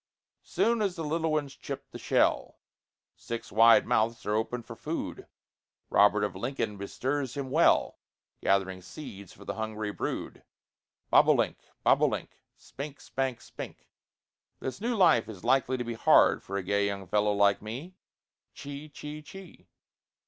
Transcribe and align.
Soon 0.41 0.81
as 0.81 0.95
the 0.95 1.03
little 1.03 1.31
ones 1.31 1.55
chip 1.55 1.91
the 1.91 1.99
shell, 1.99 2.57
Six 3.15 3.51
wide 3.51 3.85
mouths 3.85 4.25
are 4.25 4.33
open 4.33 4.63
for 4.63 4.75
food; 4.75 5.27
Robert 5.91 6.23
of 6.23 6.35
Lincoln 6.35 6.75
bestirs 6.77 7.35
him 7.37 7.51
well, 7.51 7.99
Gathering 8.41 8.81
seeds 8.81 9.31
for 9.31 9.45
the 9.45 9.53
hungry 9.53 9.91
brood. 9.91 10.43
Bob 11.11 11.29
o' 11.29 11.33
link, 11.35 11.59
bob 11.83 12.01
o' 12.01 12.07
link, 12.07 12.41
Spink, 12.57 12.99
spank, 12.99 13.41
spink; 13.41 13.91
This 14.59 14.81
new 14.81 14.95
life 14.95 15.29
is 15.29 15.43
likely 15.43 15.77
to 15.77 15.83
be 15.83 15.93
Hard 15.93 16.41
for 16.41 16.57
a 16.57 16.63
gay 16.63 16.87
young 16.87 17.05
fellow 17.05 17.31
like 17.33 17.61
me. 17.61 17.93
Chee, 18.55 18.89
chee, 18.89 19.21
chee. 19.21 19.67